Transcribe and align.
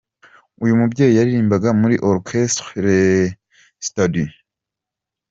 Uyu 0.63 0.77
mubyeyi 0.79 1.13
yaririmbaga 1.15 1.69
muri 1.81 1.95
Orchestre 2.09 2.75
Les 2.85 3.33
Citadins. 3.83 4.35